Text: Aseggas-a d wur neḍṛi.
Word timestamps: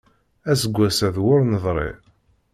Aseggas-a 0.51 1.09
d 1.15 1.17
wur 1.23 1.41
neḍṛi. 1.43 1.91